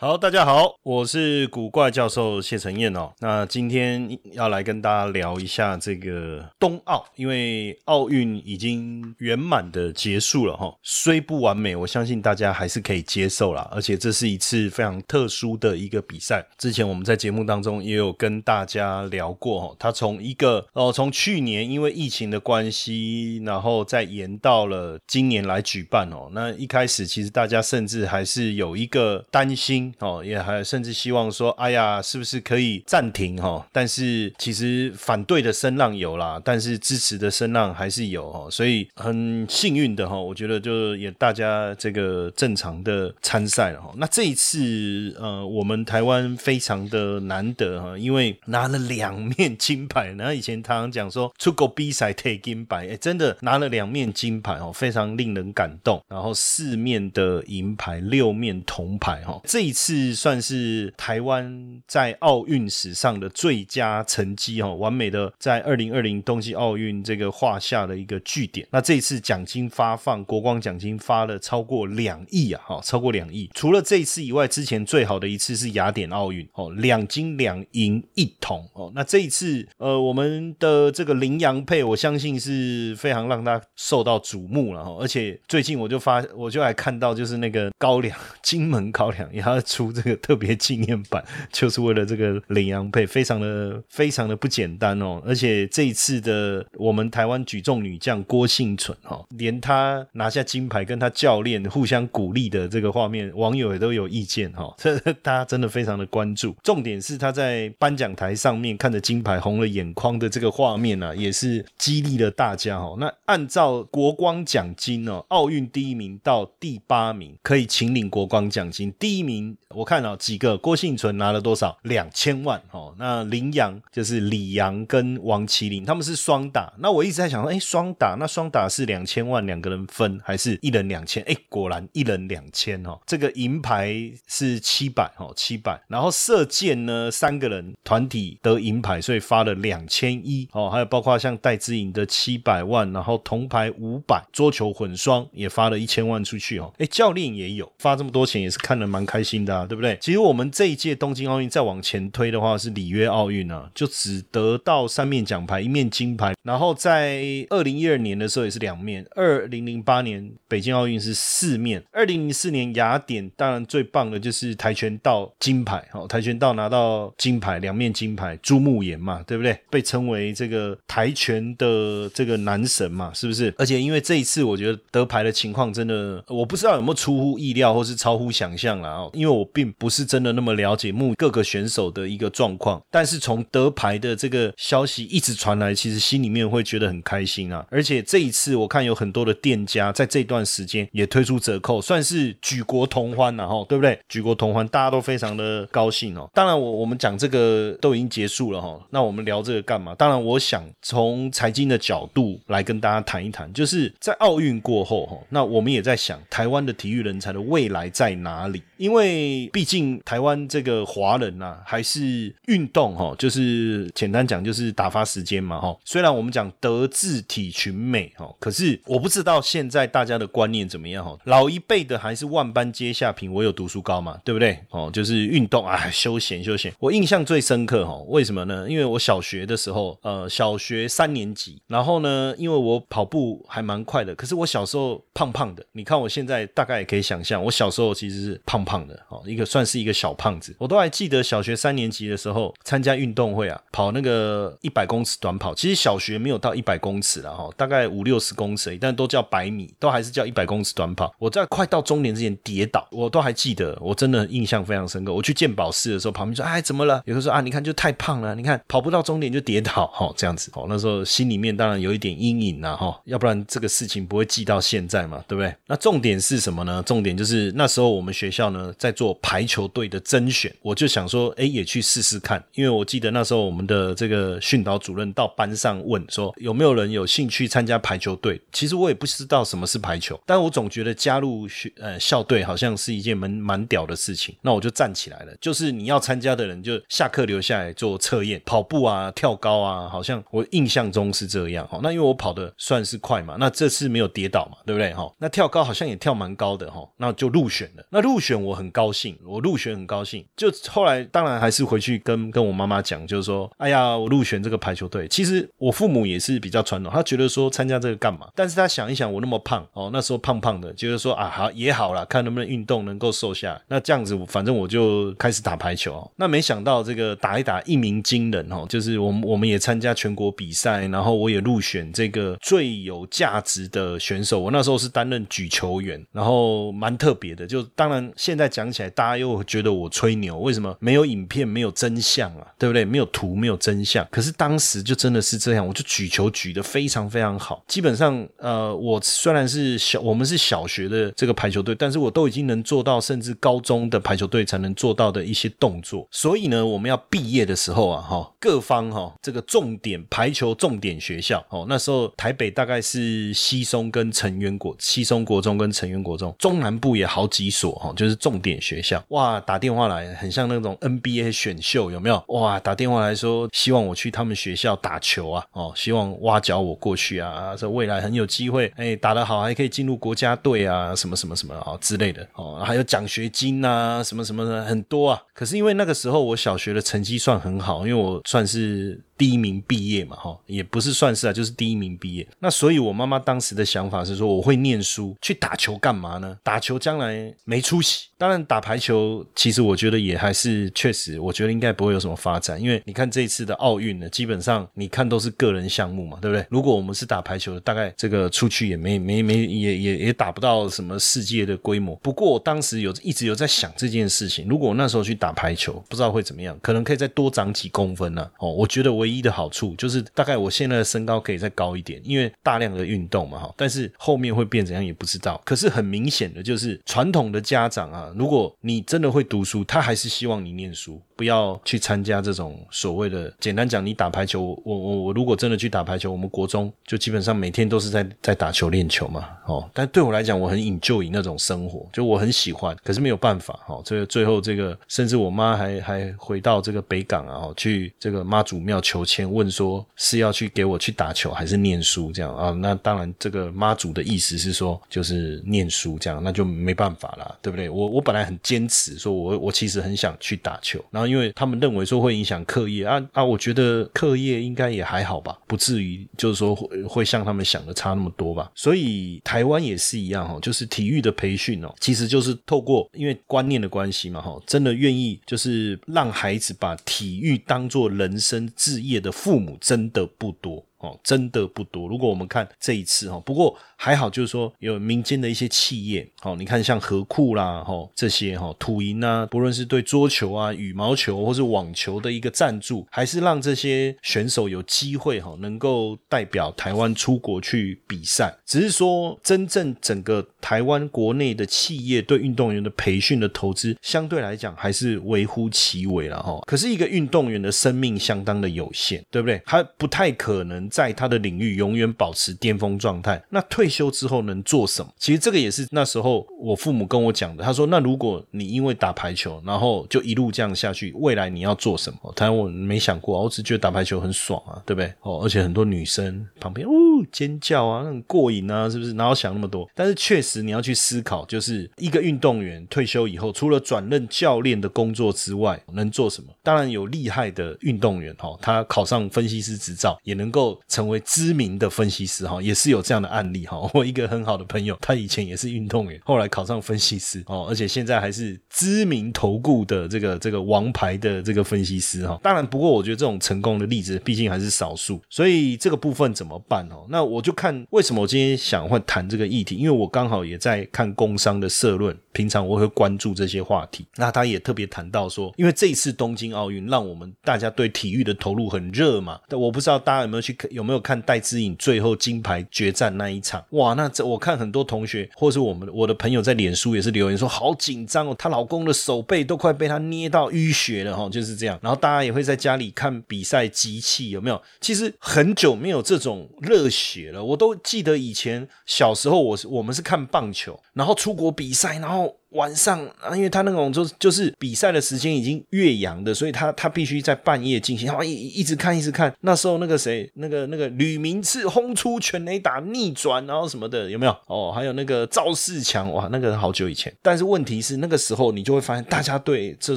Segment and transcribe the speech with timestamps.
[0.00, 3.12] 好，大家好，我是古怪教授谢承彦哦。
[3.18, 13.68] 那今天要来跟大家聊一下这个冬奥，因为奥运已经圆满的结束了哈，虽不完美，我相信大家还是可以接受啦。
[13.70, 16.46] 而且这是一次非常特殊的一个比赛。
[16.56, 26.30] 之前我们在节目当中也有跟大家聊过哈，它从一个哦，从去年因为疫情的关系，然后再延到了今年来举办哦。
[26.32, 29.89] 那一开始其实大家甚至还是有一个担心。
[29.98, 33.66] 哦，也还甚至希望说，哎呀，是不是可以暂停哈？
[33.72, 38.48] 但是其实反对的声浪有啦，但是支持的声浪还是有哈。
[38.50, 43.92] 所以很幸运的哈，我觉得就也大家这个正常的参赛了哈。
[43.96, 50.14] 那这一次呃，我们台湾非常的难得哈，因为拿了两面金牌。
[50.16, 56.00] 然后以前常常讲说出国比赛 take 金牌，哎，真的拿了两面金牌哦，非常令人感动。
[56.08, 59.79] 然后四面的银牌，六面铜牌哈，这一次。
[59.80, 68.68] 是算是台湾在奥运史上的最佳成绩哦，完美的在二零二零冬季奥运这个画下的一个据点。
[68.70, 73.48] 那这一次奖金发放，国光奖金发了超过两亿啊，哈，超过两亿。
[73.54, 78.92] 除了这一次以外，之前最好的一次是雅典奥运哦，两金两银一铜哦。
[78.94, 84.94] 那这一次，呃，我们的这个羚羊配，我相信是非常让他受到瞩目了哈。
[85.00, 89.58] 而且最近我就发，我就还看到就是那个高粱金门高粱也要。
[89.70, 95.22] 出这个特别纪念版， 就是为了这个领洋配，非常的非常的不简单哦。
[95.24, 104.74] 而且这一次的我们台湾举重女将郭幸存哈，连她拿下金牌，跟她教练互相鼓励的这个画面，网友也都有意见哈。
[104.76, 106.56] 这 大家真的非常的关注。
[106.64, 112.96] 重点是她在颁奖台上面看着金牌红了眼眶的这个画面呢，也是激励了大家哈。
[112.98, 119.56] 那按照国光奖金哦，奥运第一名到第八名可以请领国光奖金，第一名。
[119.74, 121.78] 我看到几个郭幸存拿了多少？
[121.82, 122.92] 两千万哦。
[122.98, 126.72] 那林阳就是李阳跟王麒麟，他们是双打。
[126.78, 131.22] 那我一直在想说，哎，双打那双打是两千万两个人分，还是一人两千？
[131.22, 132.98] 哎，果然一人两千哦。
[133.06, 133.94] 这个银牌
[134.26, 135.80] 是七百哦，七百。
[135.86, 140.68] 然后射箭呢，三个人团体得银牌，所以发了两千一哦。
[140.68, 146.74] 还有包括像戴资颖的七百万，然后铜牌五百，桌球混双也发了一千万出去哦。
[146.78, 149.49] 哎，教练也有发这么多钱，也是看得蛮开心的。
[149.50, 149.98] 啊对不对？
[150.00, 156.34] 其实我们这一届东京奥运再往前推的话，是里约奥运啊，就只得到三面奖牌，一面金牌。
[156.42, 169.58] 然后在二零一二年的时候也是两面，二零零八年北京奥运是四面，二零零四年雅典当然最棒的就是跆拳道金牌，哦，跆拳道拿到金牌，两面金牌，朱木炎嘛，对不对？
[169.68, 173.52] 被称为这个跆拳的这个男神嘛，是不是？
[173.58, 179.39] 而且因为这一次我觉得得牌的情况真的，我不知道有没有出乎意料或是超乎想象了哦，因为我。
[179.40, 187.66] 我并不是真的那么了解目各个选手的一个状况，但是从得牌的这个消息一直传来，其实心里面会觉得很开心啊！
[187.70, 193.98] 而且这一次我看有很多的店家在这段时间也推出折扣，算是举国同欢了哈，对不对？
[194.08, 196.28] 举国同欢，大家都非常的高兴哦。
[196.34, 199.94] 当然，我我们讲这个都已经结束了哈，那我们聊这个干嘛？
[199.94, 208.62] 当然，我想从财经的角度来跟大家谈一谈，就是在奥运过后哈，那我们也在想台湾的体育人才的未来在哪里？
[208.76, 215.76] 因为因为毕竟台湾这个华人呐，还是运动哈，就是简单讲就是打发时间嘛哈。
[215.84, 221.16] 虽然我们讲德智体群美哈，可是我不知道现在大家的观念怎么样哈。
[221.24, 224.58] 老一辈的还是万般皆下品，唯有读书高嘛，对不对？
[224.70, 226.72] 哦，就是运动啊，休闲休闲。
[226.78, 228.66] 我印象最深刻哈，为什么呢？
[228.68, 235.64] 因为我小学的时候，呃，小学三年级，然后呢，因为我跑步还蛮快的，可是我小时候胖胖的。
[235.72, 238.98] 你看我现在大概也可以想象，我小时候其实是胖胖的。
[239.10, 240.54] 哦，一个算是一个小胖子。
[240.58, 245.54] 我都还记得小学三年级的时候参加运动会啊，跑那个一百公尺短跑。
[245.54, 251.12] 其实小学没有到一百公尺了哈，大概五六十公尺，但都叫百米，都还是叫一百公尺短跑。
[251.18, 255.12] 我在快到终点之前跌倒，我都还记得，我真的印象非常深刻。
[255.12, 265.54] 我去鉴宝室的时候，旁边说：“哎，怎么了？”有人说：“啊，你看就太胖了，你看跑不到终点就跌倒，哈，这样子。”哦，那时候心里面当然有一点阴影了哈，要不然这个事情不会记到现在嘛，对不对？
[265.66, 266.82] 那重点是什么呢？
[266.84, 278.38] 重点就是那时候我们学校呢在做排球队的甄选，我就想说，哎，也去试试看，因为我记得那时候我们的这个训导主任到班上问说，有没有人有兴趣参加排球队？
[278.52, 284.36] 其实我也不知道什么是排球，但我总觉得加入学呃校队好像是一件蛮蛮屌的事情。
[284.42, 291.66] 那我就站起来了，就是你要参加的人就下课留下来做测验，跑步啊、跳高啊，好像我印象中是这样。
[291.66, 294.92] 哈，那因为我跑的算是快嘛，那这次没有跌倒嘛，对不对？
[294.92, 297.86] 哈，那跳高好像也跳蛮高的哈，那就入选了。
[297.88, 300.24] 那入选我很高高兴，我入选很高兴。
[300.36, 305.06] 就后来当然还是回去跟跟我妈妈讲，就是说，哎呀，我入选这个排球队。
[305.06, 308.26] 其实我父母也是比较传统，他觉得说参加这个干嘛？
[308.34, 313.60] 但是他想一想，我那么胖哦，那时候胖胖的，觉得说啊好也好了，看能不能运动能够瘦下。
[313.68, 316.10] 那这样子，我反正我就开始打排球。
[316.16, 324.40] 那没想到这个打一打一鸣惊人哦，就是我们我们也参加全国比赛，然后我也入选这个最有价值的选手。
[324.40, 327.46] 我那时候是担任举球员，然后蛮特别的。
[327.46, 332.46] 就当然现在讲起来，大家又觉得我吹牛，为什么没有影片，没有真相啊？
[332.58, 332.84] 对不对？
[332.84, 334.06] 没有图，没有真相。
[334.10, 337.62] 可是当时就真的是这样，我就举球举得非常非常好。
[337.66, 346.06] 基本上，呃，我虽然是小，我们是小学的这个排球队，但是我都已经能做到，甚至高中的排球队才能做到的一些动作。
[346.10, 359.02] 所以呢，我们要毕业的时候啊，哈，各方哈，这个重点排球重点学校哦，那时候台北大概是西松跟成员国，西松国中跟成员国中，中南部也好几所哈，就是重点学学校。
[359.08, 362.22] 哇，打电话来，很像那种 NBA 选秀，有没有？
[362.28, 375.20] 哇，打电话来说，希望我去他们学校打球啊，哦，希望挖角我过去啊，说未来很有机会，哎，打得好还可以进入国家队啊，什么什么什么啊之类的哦，还有奖学金啊，什么什么的很多啊。
[375.34, 379.00] 可是因为那个时候我小学的成绩算很好，因为我算是。
[379.20, 382.26] 第一名毕业嘛，哈，也不是算是啊，就是第一名毕业。
[382.38, 386.38] 那所以，我妈妈当时的想法是说，我会念书，去打球干嘛呢？
[386.42, 388.06] 打球将来没出息。
[388.16, 392.58] 当然，打排球其实我觉得也还是确实，我觉得应该不会有什么发展。
[392.58, 396.46] 因为你看这一次的奥运呢，基本上你看都是个人项目嘛，对不对？
[396.48, 401.94] 如果我们是打排球，大概这个出去也没没没也也也打不到什么世界的规模。
[401.96, 408.26] 不过我当时有一直有在想这件事情，如果我那时候去打排球，不知道会怎么样，可能可以再多长几公分呢。
[408.38, 409.09] 哦，我觉得我。
[409.10, 413.54] 一的好处就是大概我现在的身高可以再高一点，因为大量的运动嘛哈。
[413.56, 415.40] 但是后面会变怎样也不知道。
[415.44, 421.00] 可是很明显的就是传统的家长啊，如果你真的会读书，他还是希望你念书。
[421.16, 442.50] 不要去参加这种所谓的，简单讲，你打排球，我我我如果真的去打排球，我们国中就基本上每天都是在在打球练球嘛，哦，但对我来讲，我很引就以那种生活，就我很喜欢，可是没有办法，哦，这个最后这个，甚至我妈还还回到这个北港啊，去这个妈祖庙求签，问说是要去给我去打球还是念书这样啊？
[442.52, 447.68] 那当然，这个妈祖的意思是说就是念书这样，那就没办法啦，对不对？
[447.68, 451.10] 我我本来很坚持，说我我其实很想去打球，然后。
[451.10, 458.50] 因为他们认为说会影响课业啊啊，我觉得课业应该也还好吧，不至于就是说会会像他们想的差那么多吧。
[458.54, 470.66] 所以台湾也是一样哈，就是体育的培训哦，其实就是透过因为观念的关系嘛哈，真的愿意就是让孩子把体育当做人生志业业的父母真的不多。
[470.80, 471.86] 哦，真的不多。
[471.88, 488.34] 如果我们看这一次哈，不过还好，就是说有民间的一些企业，哦，你看像和库啦，哈这些哈土银啊，不论是对桌球啊、羽毛球或是网球的一个赞助，还是让这些选手有机会哈，能够代表台湾出国去比赛。
[488.46, 496.40] 只是说，真正整个台湾国内的企业对运动员的培训的投资，相对来讲还是微乎其微了哈。
[496.46, 499.42] 可是，一个运动员的生命相当的有限，对不对？
[499.44, 500.69] 他不太可能。
[500.70, 504.90] 在他的领域永远保持巅峰状态，那退休之后能做什么？
[504.96, 507.44] 其实这个也是那时候我父母跟我讲的。
[507.44, 514.92] 他说：“那如果你因为打排球，然后就一路这样下去，未来你要做什么？”他我没想过，我只觉得打排球很爽啊，对不对？
[515.00, 516.72] 哦，而且很多女生旁边呜
[517.10, 518.92] 尖叫啊，那很过瘾啊，是不是？
[518.92, 519.68] 哪有想那么多？
[519.74, 526.28] 但是确实你要去思考，就是一个运动员退休以后，除了转任教练的工作之外，能做什么？
[526.42, 530.59] 当然有厉害的运动员哈，他考上分析师执照，也能够。
[530.68, 533.58] 成为知名的分析师哈，也是有这样的案例哈。
[533.74, 542.18] 我一个很好的朋友，他以前也是运动员，后来考上分析师哦，而且现在还是知名投顾的这个这个王牌的这个分析师哈。
[542.22, 546.86] 当然，不过我觉得这种成功的例子毕竟还是少数，所以这个部分怎么办哦？
[546.88, 553.86] 那我就看为什么我今天想会谈这个议题，因为我刚好也在看工商的社论，平常我会关注这些话题。
[553.96, 563.44] 那他也特别谈到说，因为这一次东京奥运让我们大家对体育的投入很热嘛，但我不知道大家有没有去有没有看戴资颖最后金牌决战那一场？
[563.50, 571.58] 哇，那这我看很多同学或是我们我的朋友在脸书也是留言说好紧张哦，她老公的手背都快被她捏到淤血了哈，就是这样。
[571.62, 574.40] 然后大家也会在家里看比赛机器有没有？
[574.60, 582.19] 其实很久没有这种热血了，我都记得以前小时候我是我们是看棒球，然后出国比赛，然后。
[582.30, 589.12] 晚上啊，因为他那种就是就是比赛的时间已经越洋的，所以他他必须在半夜进行，然后一一直看一直看。
[589.22, 594.16] 那时候那个谁，那个那个吕明次轰出全垒打逆转，然后什么的有没有？
[594.26, 596.92] 哦，还有那个赵世强，哇，那个好久以前。
[597.02, 599.76] 但是问题是那个时候你就会发现，大家对这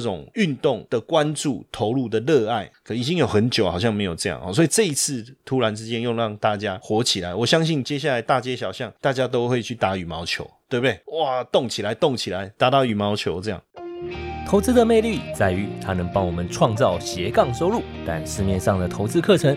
[0.00, 4.52] 种运动的关注、投入的热爱，可已经有很久好像没有这样哦。
[4.52, 10.48] 所以这一次突然之间又让大家火起来，我相信接下来大街小巷大家都会去打羽毛球。
[10.66, 10.98] 对不对？
[11.18, 13.62] 哇，动起来，动起来，打打羽毛球这样。
[14.44, 19.56] 投资的魅力在于它能帮我们创造斜杠收入，但市面上的投资课程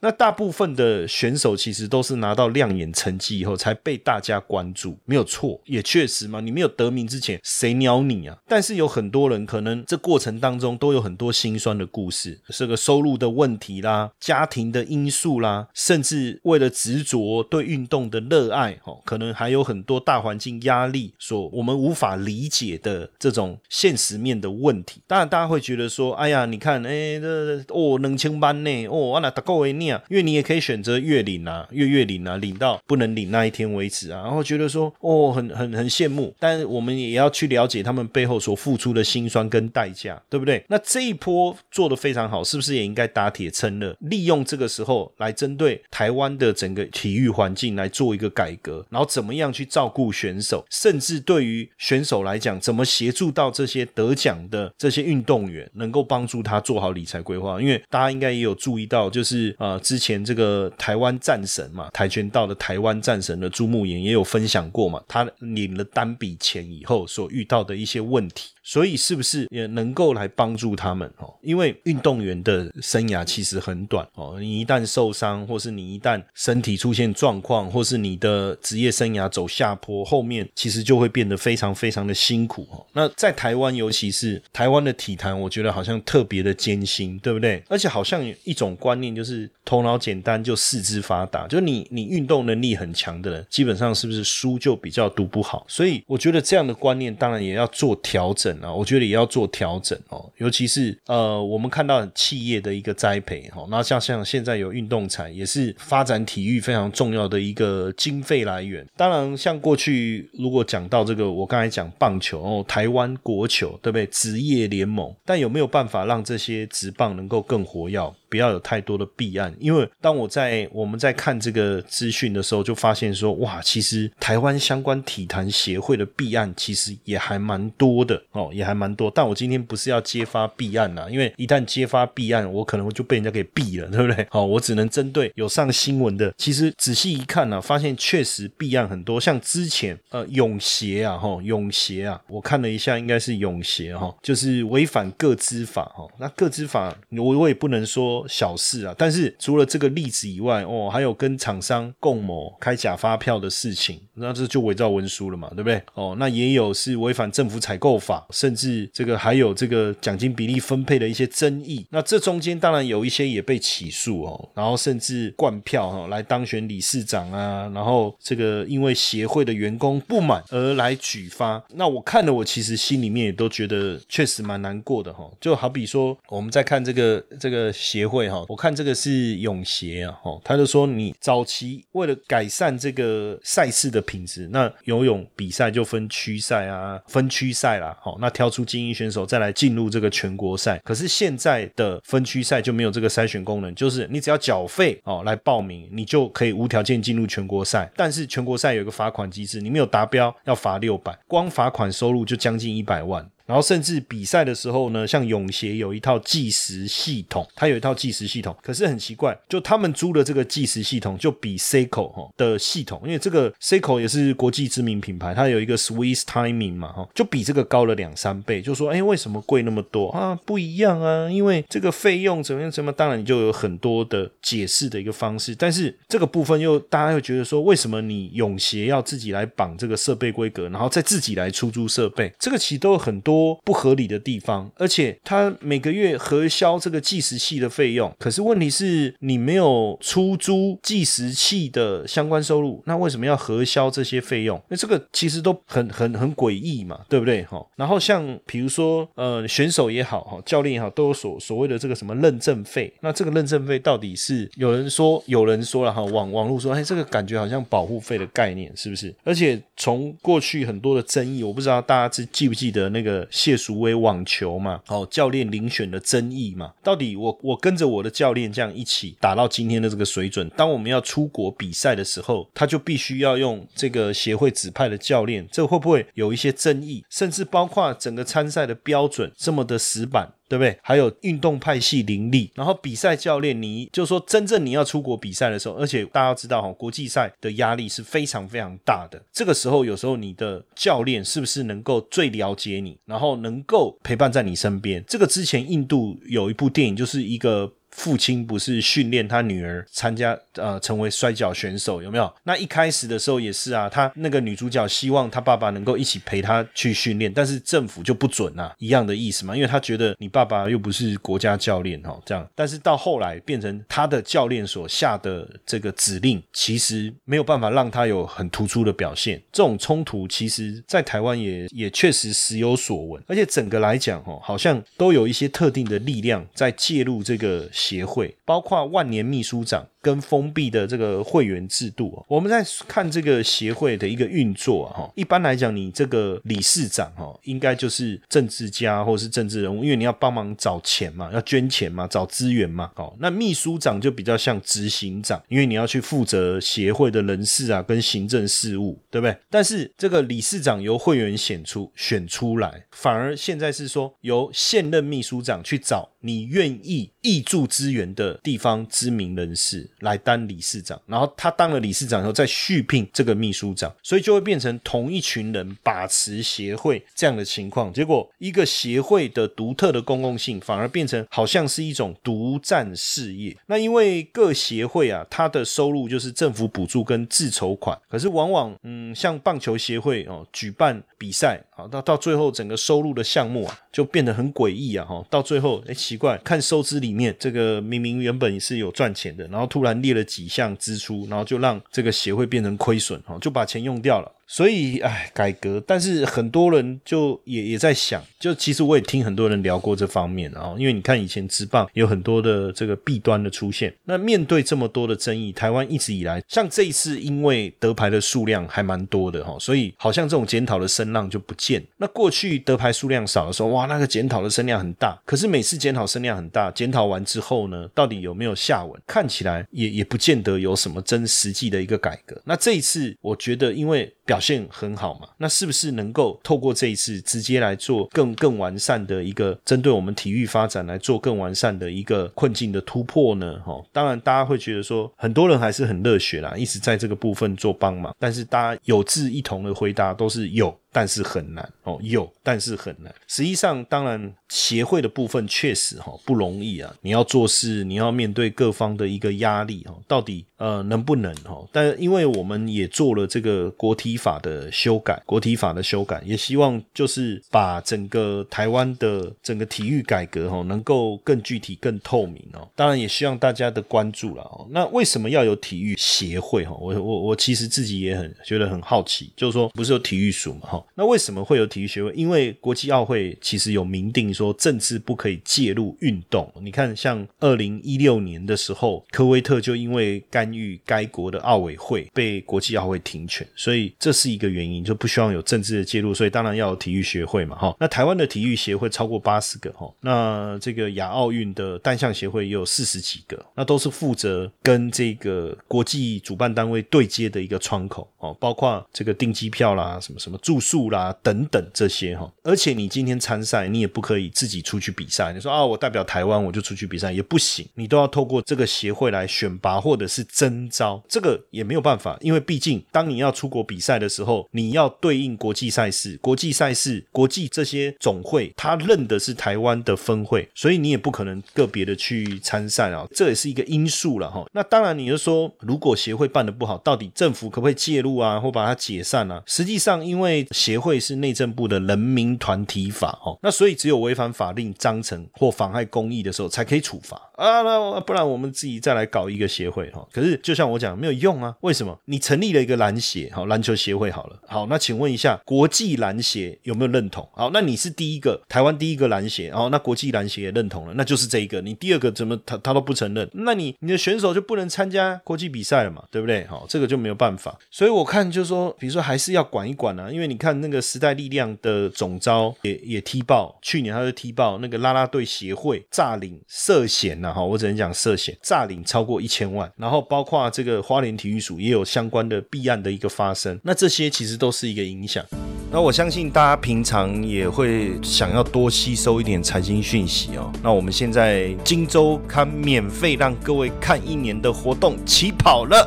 [0.00, 6.38] 那大部分的选手其实都是拿到亮眼成绩以后才被大家关注，没有错，也确实嘛。
[6.40, 8.38] 你没有得名之前，谁鸟你啊？
[8.46, 25.02] 但是有很多人可能这过程当中都有很多心酸的故事，是个收入的问题啦，家庭的因素啦，甚至为了执着对运动的热爱，哦，可能还有很多大环境压力所我们无法理解的这种现实面的问题。
[25.08, 29.87] 当然，大家会觉得说，哎呀，你看，哎，这哦，冷清班呢，哦，我那大够为念。
[30.08, 40.64] 因为你也可以选择月领啊，月月领啊，领到不能领那一天为止啊，然后觉得说哦，很很很羡慕，但我们也要去了解他们背后所付出的辛酸跟代价，对不对？
[40.68, 57.60] 那这一波做的非常好，是不是也应该打铁趁热，利用这个时候来针对台湾的整个体育环境来做一个改革，然后怎么样去照顾选手，甚至对于选手来讲，怎么协助到这些得奖的这些运动员，能够帮助他做好理财规划？
[57.60, 68.50] 因为大家应该也有注意到，就是之前这个台湾战神嘛，跆拳道的台湾战神的朱木炎也有分享过嘛，他领了单笔钱以后所遇到的一些问题。
[68.62, 71.32] 所以是不是也能够来帮助他们哦？
[71.40, 82.84] 因为运动员的生涯其实很短哦，你一旦受伤，或是你一旦身体出现状况，或是你的职业生涯走下坡，后面其实就会变得非常非常的辛苦哦。
[82.92, 87.64] 那在台湾，尤其是台湾的体坛，我觉得好像特别的艰辛，对不对？
[87.68, 95.66] 而且好像有一种观念，就是头脑简单就四肢发达，就你你运动能力很强的人，基本上是不是书就比较读不好？
[95.68, 98.58] 所以我觉得这样的观念，当然也要做调整。
[98.62, 108.86] 啊，我觉得也要做调整哦，尤其是呃，我们看到企业的一个栽培哈，那像像现在有运动产，也是发展体育非常重要的一个经费来源。
[108.96, 114.06] 当然，像过去如果讲到这个，我刚才讲棒球哦，台湾国球对不对？
[114.06, 117.98] 职业联盟，但有没有办法让这些职棒能够更活跃？
[118.28, 129.10] 不要有太多的弊案，因为当我在我们在看这个资讯的时候，就发现说，哇，其实台湾相关体坛协会的弊案其实也还蛮多的哦，也还蛮多。
[129.14, 134.26] 但我今天不是要揭发弊案呐，因为一旦揭发弊案，我可能就被人家给毙了， 对不对？
[134.30, 136.32] 好，我只能针对有上新闻的。
[136.36, 146.06] 其实仔细一看呢，发现确实弊案很多，像之前呃永协啊，哈永协啊，我看了一下，应该是永协哈，就是违反个资法哈。
[146.18, 148.17] 那个资法，我我也不能说。
[148.26, 155.80] 小事啊，但是除了这个例子以外，哦，还有跟厂商共谋开假发票的事情，那这就伪造文书了嘛，对不对？
[155.94, 161.86] 哦，那也有是违反政府采购法，甚至这个还有这个奖金比例分配的一些争议。
[161.90, 171.62] 那这中间当然有一些也被起诉哦，然后甚至灌票哈来当选理事长啊，然后这个因为协会的员工不满而来举发。
[171.74, 175.30] 那我看了，我其实心里面也都觉得确实蛮难过的哈。
[175.40, 178.07] 就好比说我们在看这个这个协。
[178.08, 190.80] 会哈，我看这个是泳协啊，哦，他就说你早期为了改善这个赛事的品质，那游泳比赛就分区赛啊，分区赛啦，好，那挑出精英选手再来进入这个全国赛。
[190.84, 197.90] 可是现在的分区赛就没有这个筛选功能，就是你只要缴费哦来报名，你就可以无条件进入全国赛。
[197.96, 203.28] 但是全国赛有一个罚款机制，你没有达标要罚六百，光罚款收入就将近一百万。
[203.48, 208.54] 然后甚至比赛的时候呢，像泳协有一套计时系统，它有一套计时系统。
[208.62, 218.60] 可是很奇怪，就他们租的这个计时系统，就比 Seiko 哈的系统，因为这个 Seiko 也是国际知名品牌，它有一个 Swiss Timing 嘛哈，就比这个高了两三倍。
[218.60, 220.38] 就说哎，为什么贵那么多啊？
[220.44, 225.54] 不一样啊，因为这个费用怎么样怎么，当然你就有很多的解释的一个方式。
[225.54, 232.30] 但是这个部分又大家又觉得说，为什么你泳协要自己来绑这个设备规格，然后再自己来出租设备？
[232.38, 233.37] 这个其实都有很多。
[233.38, 244.60] 多不合理的地方，而且他每个月核销这个计时器的费用，可是问题是你没有出租计时器的相关收入，那为什么要核销这些费用？
[244.68, 247.44] 那这个其实都很很很诡异嘛，对不对？
[247.44, 259.14] 哈，然后像比如说呃选手也好哈，教练也好，都有所所谓的这个什么认证费，那这个认证费到底是有人说有人说了哈，网网络说哎，这个感觉好像保护费的概念是不是？
[259.22, 263.27] 而且从过去很多的争议，我不知道大家记记不记得那个。
[263.30, 277.04] 谢淑薇网球嘛，哦，教练遴选的争议嘛，到底我我跟着我的教练这样一起打到今天的这个水准，当我们要出国比赛的时候，他就必须要用这个协会指派的教练，这会不会有一些争议？
[277.10, 280.32] 甚至包括整个参赛的标准这么的死板。
[280.48, 280.76] 对不对？
[280.82, 289.22] 还有运动派系林立，然后比赛教练，你就说真正你要出国比赛的时候，而且大家知道哈，国际赛的压力是非常非常大的。
[289.32, 295.04] 这个时候，有时候你的教练是不是能够最了解你，然后能够陪伴在你身边？
[295.06, 297.72] 这个之前印度有一部电影，就是一个。
[297.98, 302.32] 父亲不是训练他女儿参加呃成为摔跤选手有没有？
[302.44, 312.48] 那一开始的时候也是啊，他那个女主角希望他爸爸能够一起陪他去训练，但是政府就不准啊，一样的意思嘛，因为他觉得你爸爸又不是国家教练哈，这样。
[312.54, 319.42] 但是到后来变成他的教练所下的这个指令，其实没有办法让他有很突出的表现。
[319.50, 327.68] 这种冲突其实，在台湾也也确实时有所闻，而且整个来讲哦，好像都有一些特定的力量在介入这个。
[327.88, 329.86] 协会包括万年秘书长。
[330.00, 335.10] 跟封闭的这个会员制度，我们在看这个协会的一个运作哈。
[335.16, 342.92] 一般来讲，你这个理事长哈，应该就是政治家或者是政治人物，因为你要帮忙找钱嘛，要捐钱嘛，找资源嘛。
[342.94, 349.36] 哦，那秘书长就比较像执行长，因为你要去负责协会的人事啊，跟行政事务，对不对？
[349.50, 359.88] 但是这个理事长由会员选出选出来，反而现在是说由现任秘书长去找你愿意挹注资源的地方知名人士。
[360.00, 367.92] 来当理事长，然后他当了理事长以后再续聘这个秘书长，所以就会变成同一群人把持协会这样的情况。
[367.92, 373.56] 结果一个协会的独特的公共性，反而变成好像是一种独占事业。
[373.66, 385.22] 那因为各协会啊，它的收入就是政府补助跟自筹款，可是往往嗯，像棒球协会哦，举办比赛啊，到到最后整个收入的项目啊，就变得很诡异啊哈。
[385.28, 389.98] 到最后哎，奇怪，看收支里面这个明明原本是有赚钱的，然后突然。
[389.98, 394.30] 列了几项支出，然后就让这个协会变成亏损，哈，就把钱用掉了。
[394.50, 411.84] 所以，哎，改革，但是很多人就也也在想，就其实我也听很多人聊过这方面啊，因为你看以前职棒有很多的这个弊端的出现，那面对这么多的争议，台湾一直以来，像这一次因为得牌的数量还蛮多的哈，所以好像这种检讨的声浪就不见。
[411.98, 418.98] 那过去得牌数量少的时候，哇，那个检讨的声量很大，可是每次检讨声量很大，检讨完之后呢，到底有没有下文？
[419.06, 422.40] 看起来也也不见得有什么真实际的一个改革。
[422.46, 424.10] 那这一次，我觉得因为。
[424.28, 425.28] 表表现很好嘛？
[425.38, 433.58] 那是不是能够透过这一次直接来做更更完善的一个针对我们体育发展来做更完善的一个困境的突破呢？
[433.66, 438.14] 哈，当然大家会觉得说，很多人还是很热血啦，一直在这个部分做帮忙。
[438.16, 440.72] 但是大家有志一同的回答都是有。
[440.92, 443.14] 但是很难哦，有，但是很难。
[443.26, 446.94] 实际上，当然协会的部分确实哈不容易啊。
[447.02, 451.62] 你要做事，你要面对各方的一个压力哈，到底呃能不能哈？
[451.72, 462.66] 但因为我们也做了这个国体法的修改，国体法的修改，也希望就是把整个台湾的整个体育改革哈，能够更具体、更透明哦。
[462.74, 464.66] 当然也希望大家的关注了哦。
[464.70, 466.74] 那为什么要有体育协会哈？
[466.80, 470.77] 我我我其实自己也很觉得很好奇，就是说不是有体育署嘛哈？
[470.94, 472.12] 那为什么会有体育协会？
[472.12, 476.50] 因为国际奥会其实有明定说政治不可以介入运动。
[476.62, 487.74] 你看，像二零一六年的时候，科威特就因为干预该国的奥委会，被国际奥会停权，所以这是一个原因，就不希望有政治的介入，所以当然要有体育协会嘛哈。
[487.78, 502.30] 那台湾的体育协会超过八十个哈，那这个亚奥运的单项协会也有四十几个，那都是负责跟这个国际主办单位对接的一个窗口哦，包括这个订机票啦、什么什么住宿啦等等这些哈。
[502.42, 505.32] 而且你今天参赛，你也不可以自己出去比赛。
[505.32, 524.44] 你说啊，我代表台湾我就出去比赛也不行，你都要透过这个协会来选拔或者是征招，这个也没有办法，因为毕竟当你要出国比赛的时候，你要对应国际赛事，国际赛事、国际这些总会，他认的是台湾的分会，所以你也不可能个别的去参赛啊，这也是一个因素了哈。
[524.52, 529.42] 那当然，你就说如果协会办的不好，到底政府可不可以介入啊，或把它解散啊？
[529.46, 540.04] 实际上，因为协会是内政部的人民团体法哦，那所以只有违反法令章程或妨害公益的时候才可以处罚啊，那不然我们自己再来搞一个协会哈。
[540.12, 541.96] 可是就像我讲，没有用啊，为什么？
[542.06, 547.28] 你成立了一个篮协，好篮球协会好了，好，那请问一下，国际篮协有没有认同？
[547.34, 551.60] 好，那你是第一个台湾第一个篮协，然后那国际篮协也认同了，那就是这一个。
[551.60, 553.28] 你第二个怎么他他都不承认？
[553.32, 556.02] 那你你的选手就不能参加国际比赛了嘛？
[556.10, 556.44] 对不对？
[556.46, 557.56] 好，这个就没有办法。
[557.70, 575.22] 所以我看就是说，比如说还是要管一管啊，因为你看看那个时代力量的总招也也踢爆，去年他就踢爆那个啦啦队协会诈领涉险呐，哈，我只能讲涉险诈领超过一千万，然后包括这个花莲体育署也有相关的弊案的一个发生，那这些其实都是一个影响。
[575.70, 580.50] 那我相信大家平常也会想要多吸收一点财经讯息哦。
[580.62, 585.86] 那我们现在荆州刊免费让各位看一年的活动起跑了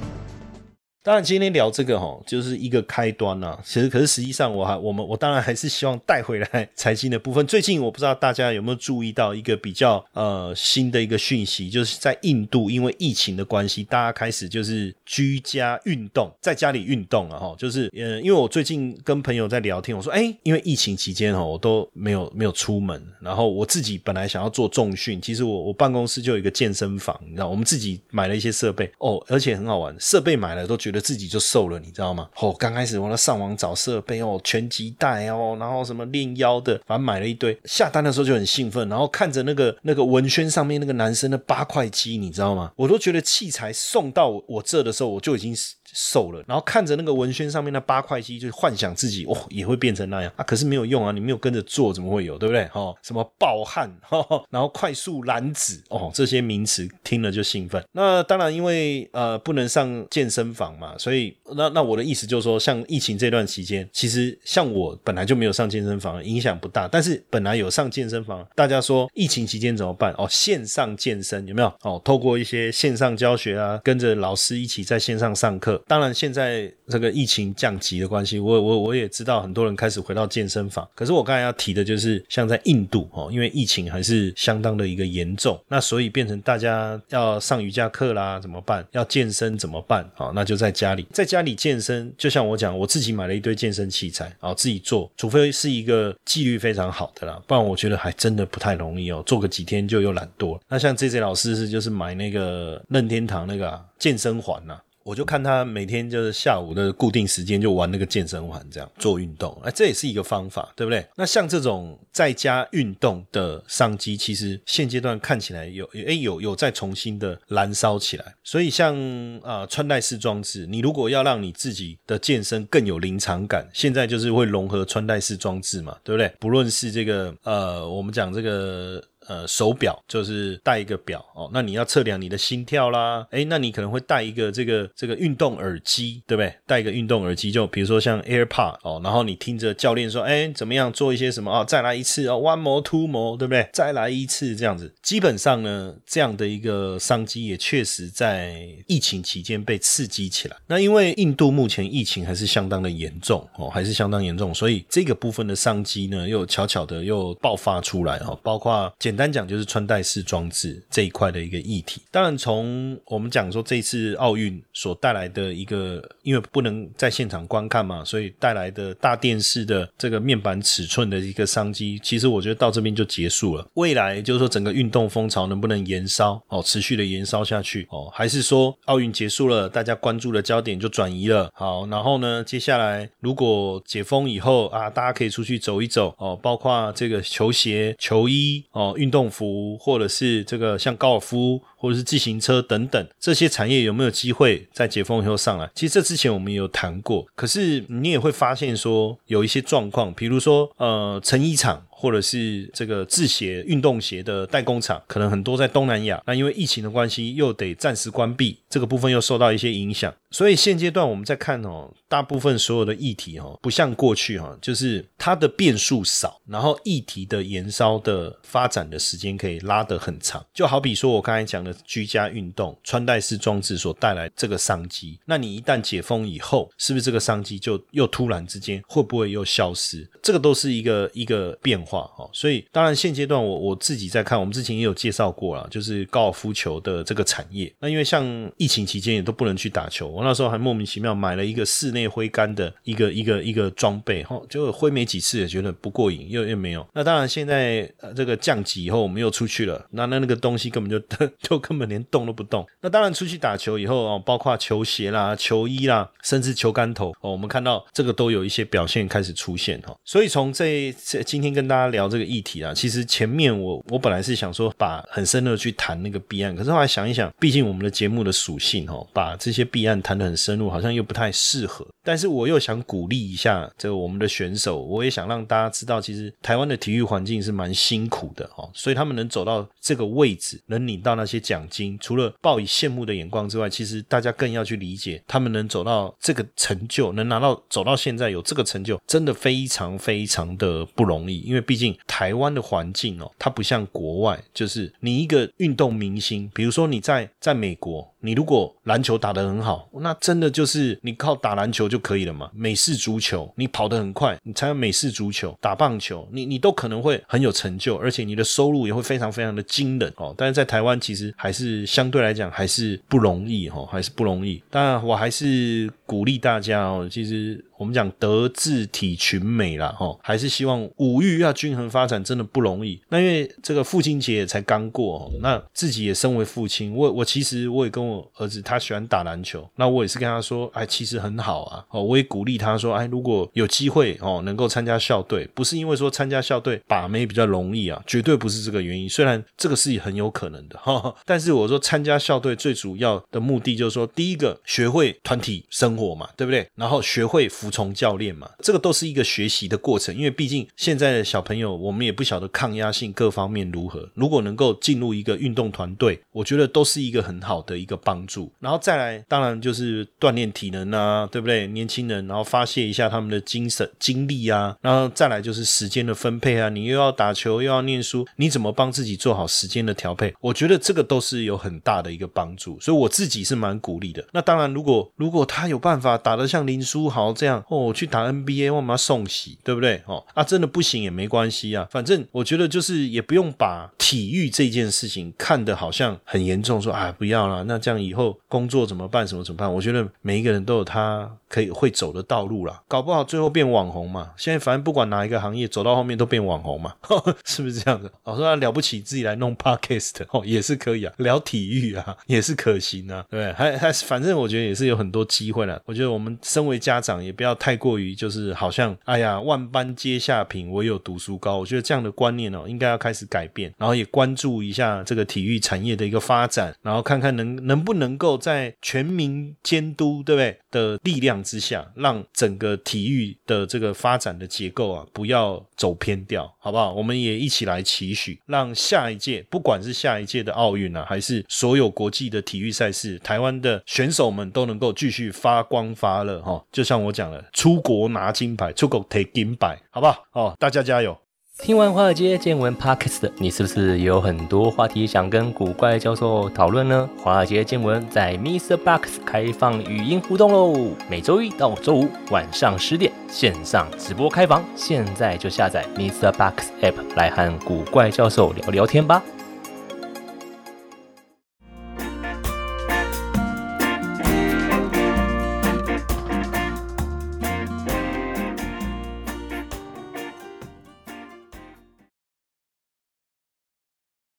[1.03, 3.57] 当然，今天聊这个哈，就是一个开端呐。
[3.63, 7.43] 其实，可是实际上，我还我们我当然还是希望带回来财经的部分。
[7.47, 17.55] 最近我不知道大家有没有注意到一个比较呃新的一个讯息，就是在印度，因为疫情的关系，大家开始就是居家运动，在家里运动了哈。
[17.57, 32.27] 就是呃，因为我最近跟朋友在聊天，我说哎，因为疫情期间哈，我都没有没有出门，然后我自己本来想要做重训，其实我我办公室就有一个健身房，你知道，我们自己买了一些设备哦，而且很好玩，设备买了都觉觉得自己就瘦了，你知道吗？
[32.35, 37.57] 哦，刚开始我那上网找设备哦，拳击带哦，然后什么练腰的，反正买了一堆。
[37.63, 42.73] 下单的时候就很兴奋，然后看着那个那个文宣上面那个男生的八块肌，你知道吗？
[42.75, 45.55] 我都觉得器材送到我这的时候，我就已经
[45.93, 50.43] 瘦了，然后看着那个文宣上面的八块肌，就幻想自己哦也会变成那样啊。
[50.43, 52.37] 可是没有用啊，你没有跟着做，怎么会有？
[52.37, 52.65] 对不对？
[52.67, 53.91] 哈，什么暴汗，
[54.49, 57.83] 然后快速燃脂哦，这些名词听了就兴奋。
[57.91, 66.87] 那当然，因为呃不能上健身房嘛，所以那那我的意思就是说，像疫情这段期间，其实像我本来就没有上健身房，影响不大。
[66.87, 70.13] 但是本来有上健身房，大家说疫情期间怎么办？
[70.17, 71.73] 哦，线上健身有没有？
[71.81, 75.80] 哦，透过一些线上教学啊，跟着老师一起在线上上课。
[75.87, 80.87] 当然，现在这个疫情降级的关系，我我我也知道很多人开始回到健身房。
[80.95, 88.85] 可是我刚才要提的就是，像在印度哦，因为疫情还是相当的一个严重，那所以变成大家要上瑜伽课啦，怎么办？
[88.91, 90.09] 要健身怎么办？
[90.15, 92.13] 好，那就在家里，在家里健身。
[92.17, 99.23] 就像我讲，我自己买了一堆健身器材，然后自己做，除非是一个纪律非常好的啦，不然我觉得还真的不太容易哦。
[99.25, 100.59] 做个几天就又懒惰。
[100.67, 104.79] 那像 J J 老师是就是买那个任天堂那个健身环呐。
[105.03, 111.05] 我就看他每天就是下午的固定时间就玩那个健身环，这样做运动，哎，这也是一个方法，对不对？
[111.15, 118.35] 那像这种在家运动的商机，其实现阶段看起来有，哎，有有在重新的燃烧起来。
[118.43, 118.95] 所以像
[119.39, 126.31] 啊穿戴式装置，你如果要让你自己的健身更有临场感，现在就是会融合穿戴式装置嘛，对不对？
[126.39, 129.03] 不论是这个呃，我们讲这个。
[129.31, 131.49] 呃手表，就是戴一个表哦。
[131.53, 136.53] 那你要测量你的心跳啦，哎，那你可能会戴一个这个这个运动耳机，对不对？
[136.67, 141.63] 戴一个运动耳机，就比如说像 AirPod 哦，然后你听着教练说，哎，怎么样做一些什么啊？
[141.63, 143.69] 再来一次哦，One 模 two 模对不对？
[143.71, 144.93] 再来一次这样子。
[145.01, 150.57] 基本上呢，这样的一个商机也确实在疫情期间被刺激起来。
[150.67, 158.37] 那因为印度目前疫情还是相当的严重哦，还是相当严重，所以这个部分的商机呢，又悄悄的又爆发出来哦。
[158.41, 162.01] 包括简单单讲，就是穿戴式装置这一块的一个议题。
[162.09, 173.67] 当然，从我们讲说这次奥运所带来的一个，因为不能在现场观看嘛，所以带来的大电视的这个面板尺寸的一个商机，其实我觉得到这边就结束了。
[173.75, 181.51] 未来就是说整个运动风潮能不能延烧哦，持续的延烧下去哦，还是说奥运结束了，大家关注的焦点就转移了？
[181.53, 191.61] 好，然后呢，接下来如果解封以后啊，大家可以出去走一走哦，包括这个球鞋、球衣哦、运动服，或者是这个像高尔夫。
[191.81, 195.67] 或者是自行车等等这些产业有没有机会在解封以后上来？
[195.73, 210.11] 其实这之前我们有谈过，可是你也会发现说有一些状况，比如说呃成衣厂或者是这个制鞋、运动鞋的代工厂，可能很多在东南亚，那因为疫情的关系又得暂时关闭，这个部分又受到一些影响。
[210.31, 220.43] 所以现阶段我们在看哦，大部分所有的议题哦，不像过去哈，就是它的变数少，然后议题的延烧的发展的时间可以拉得很长。
[220.53, 221.75] 就好比说我刚才讲的。
[221.91, 230.09] 居家运动穿戴式装置所带来这个商机，那你一旦解封以后，是不是这个商机就又突然之间会不会又消失？
[230.21, 232.29] 这个都是一个一个变化化哈。
[232.31, 237.73] 所以当然现阶段我我自己在看，我们之前也有介绍过了，就是高尔夫球的这个产业。
[237.79, 238.23] 那因为像
[238.57, 246.85] 疫情期间也都不能去打球，我那时候还莫名其妙买了一个室内挥杆的一个一个一个装备哈，就挥没几次也觉得不过瘾，又又没有。
[246.93, 250.99] 那当然现在呃这个降级以后，我们又出去了，那那那个东西根本就
[251.41, 251.61] 就。
[251.61, 252.67] 根本连动都不动。
[252.81, 259.95] 那当然，出去打球以后哦，包括球鞋啦、球衣啦，甚至球杆头哦，我们看到这个都有一些表现开始出现哈。
[260.03, 271.85] 所以从这这今天跟大家聊这个议题啊，其实前面我我本来是想说把很深的去谈那个弊案，可是后来想一想，毕竟我们的节目的属性哦，把这些弊案谈得很深入，好像又不太适合。
[272.03, 291.39] 但是我又想鼓励一下这个我们的选手，我也想让大家知道，其实台湾的体育环境是蛮辛苦的哦，所以他们能走到这个位置，能领到那些奖金，除了报以羡慕的眼光之外，其实大家更要去理解，他们能走到这个成就，能拿到走到现在有这个成就，真的非常非常的不容易。
[291.41, 298.05] 因为毕竟台湾的环境哦，它不像国外，就是你一个运动明星，比如说你在在美国。
[298.23, 302.51] 你如果篮球打得很好，那真的就是你靠打篮球就可以了嘛？
[302.53, 310.35] 美式足球，你跑得很快，你参加美式足球、打棒球，你你都可能会很有成就，而且你的收入也会非常非常的惊人哦。
[310.37, 314.61] 但是在台湾其实还是相对来讲还是不容易哈，还是不容易。
[314.69, 317.63] 当然，我还是鼓励大家哦，其实。
[317.81, 323.01] 我们讲德智体群美啦，哈，还是希望五育要均衡发展，真的不容易。
[323.09, 339.09] 那因为这个父亲节才刚过，那自己也身为父亲，我我其实我也跟我儿子，他喜欢打篮球，那我也是跟他说，哎，其实很好啊，哦，我也鼓励他说，哎，如果有机会哦，能够参加校队，不是因为说参加校队把妹比较容易啊，绝对不是这个原因。
[339.09, 346.67] 虽然这个是很有可能的，哈， 但是我说参加校队最主要的目的就是说，第一个学会团体生活嘛，对不对？
[346.75, 347.71] 然后学会服。
[347.71, 354.09] 从教练嘛，这个都是一个学习的过程，因为毕竟现在的小朋友，我们也不晓得抗压性各方面如何。
[354.13, 358.51] 如果能够进入一个运动团队，我觉得都是一个很好的一个帮助。
[358.59, 361.65] 然后再来，当然就是锻炼体能啊，对不对？
[361.67, 370.33] 年轻人，然后发泄一下他们的精神精力啊，然后再来就是时间的分配啊，你又要打球又要念书，你怎么帮自己做好时间的调配？
[370.41, 374.27] 我觉得这个都是有很大的一个帮助，所以我自己是蛮鼓励的。
[374.33, 377.61] 那当然，如果如果他有办办法打得像林书豪这样。
[377.67, 380.01] 哦，去打 NBA，我们要送喜，对不对？
[380.05, 389.27] 哦，啊，真的不行也没关系啊，反正我觉得就是也不用把体育这件事情看得好像很严重，说啊不要了，那这样以后工作怎么办？
[389.27, 389.73] 什么怎么办？
[389.73, 394.31] 我觉得每一个人都有他可以会走的道路啦，搞不好最后变网红嘛。
[394.35, 396.95] 现在反正不管哪一个行业，走到后面都变网红嘛，
[397.45, 398.11] 是不是这样子？
[398.23, 405.79] 我说了不起，自己来弄 podcast 哦，也是可以啊，聊体育啊，也是可行啊，对不对，还还反正我觉得也是有很多机会了。
[405.85, 407.51] 我觉得我们身为家长也不要。
[407.61, 411.57] 太过于就是好像哎呀万般皆下品，唯有读书高。
[411.57, 420.57] 我觉得这样的观念哦，应该要开始改变，然后也关注一下这个体育产业的一个发展，然后看看能能不能够在全民监督，对不对？
[420.71, 426.93] 的力量之下，让整个体育的这个发展的结构啊，不要走偏掉，好不好？
[426.93, 436.63] 我们也一起来期许，让下一届，不管是下一届的奥运啊，还是所有国际的体育赛事，台湾的选手们都能够继续发光发热哈。
[436.71, 440.23] 就像我讲了，出国拿金牌，出国 take 金牌，好不好？
[440.31, 441.17] 哦，大家加油！
[441.59, 447.07] 听完华尔街见闻 Podcast 你，是不是也有很多话题想跟古怪教授讨论呢？
[447.21, 448.75] 华尔街见闻在 Mr.
[448.77, 456.31] Box 开放语音互动喽，每周一到周五晚上十点线上直播开房，现在就下载 Mr.
[456.31, 459.21] Box App 来和古怪教授聊聊天吧。